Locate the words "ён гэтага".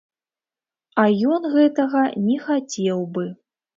1.35-2.01